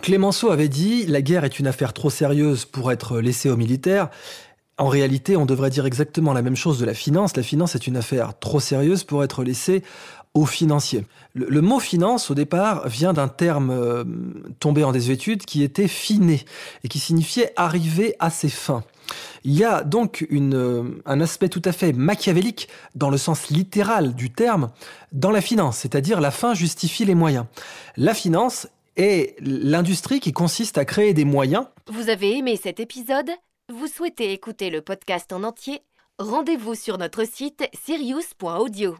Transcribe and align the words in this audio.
Clémenceau 0.00 0.50
avait 0.50 0.68
dit 0.68 1.06
La 1.06 1.22
guerre 1.22 1.44
est 1.44 1.58
une 1.58 1.66
affaire 1.66 1.92
trop 1.92 2.10
sérieuse 2.10 2.64
pour 2.64 2.92
être 2.92 3.20
laissée 3.20 3.50
aux 3.50 3.56
militaires. 3.56 4.10
En 4.78 4.86
réalité, 4.88 5.36
on 5.36 5.44
devrait 5.44 5.70
dire 5.70 5.86
exactement 5.86 6.32
la 6.32 6.42
même 6.42 6.54
chose 6.56 6.78
de 6.78 6.84
la 6.84 6.94
finance. 6.94 7.36
La 7.36 7.42
finance 7.42 7.74
est 7.74 7.86
une 7.88 7.96
affaire 7.96 8.38
trop 8.38 8.60
sérieuse 8.60 9.02
pour 9.02 9.24
être 9.24 9.42
laissée 9.42 9.82
aux 10.34 10.46
financiers. 10.46 11.04
Le, 11.34 11.60
mot 11.60 11.80
finance, 11.80 12.30
au 12.30 12.34
départ, 12.34 12.86
vient 12.88 13.12
d'un 13.12 13.28
terme 13.28 13.70
euh, 13.70 14.04
tombé 14.60 14.84
en 14.84 14.92
désuétude 14.92 15.44
qui 15.44 15.62
était 15.62 15.88
finé 15.88 16.44
et 16.84 16.88
qui 16.88 17.00
signifiait 17.00 17.52
arriver 17.56 18.14
à 18.20 18.30
ses 18.30 18.48
fins. 18.48 18.84
Il 19.42 19.52
y 19.52 19.64
a 19.64 19.82
donc 19.82 20.26
euh, 20.30 21.00
un 21.06 21.20
aspect 21.20 21.48
tout 21.48 21.62
à 21.64 21.72
fait 21.72 21.92
machiavélique, 21.92 22.68
dans 22.94 23.10
le 23.10 23.18
sens 23.18 23.48
littéral 23.48 24.14
du 24.14 24.30
terme, 24.30 24.70
dans 25.12 25.30
la 25.30 25.40
finance, 25.40 25.78
c'est-à-dire 25.78 26.20
la 26.20 26.30
fin 26.30 26.54
justifie 26.54 27.04
les 27.04 27.14
moyens. 27.14 27.46
La 27.96 28.14
finance 28.14 28.68
est 28.98 29.36
l'industrie 29.40 30.20
qui 30.20 30.32
consiste 30.32 30.76
à 30.76 30.84
créer 30.84 31.14
des 31.14 31.24
moyens. 31.24 31.66
Vous 31.88 32.10
avez 32.10 32.36
aimé 32.36 32.58
cet 32.62 32.80
épisode? 32.80 33.30
Vous 33.72 33.86
souhaitez 33.86 34.32
écouter 34.32 34.68
le 34.68 34.82
podcast 34.82 35.32
en 35.32 35.42
entier? 35.44 35.80
Rendez-vous 36.18 36.74
sur 36.74 36.98
notre 36.98 37.24
site 37.24 37.64
sirius.audio. 37.84 38.96